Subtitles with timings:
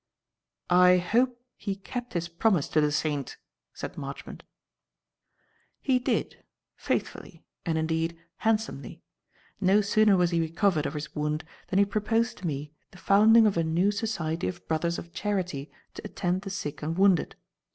[0.71, 3.37] "I hope he kept his promise to the saint,"
[3.71, 4.41] said Marchmont.
[5.79, 6.43] "He did;
[6.75, 9.03] faithfully, and, indeed, handsomely.
[9.59, 13.45] No sooner was he recovered of his wound than he proposed to me the founding
[13.45, 17.35] of a new society of brothers of charity to attend the sick and wounded.